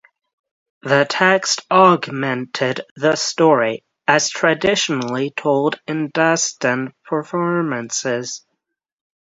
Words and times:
The 0.81 1.05
text 1.07 1.61
augmented 1.69 2.81
the 2.95 3.15
story, 3.15 3.83
as 4.07 4.29
traditionally 4.31 5.29
told 5.29 5.79
in 5.85 6.09
dastan 6.11 6.93
performances. 7.03 8.43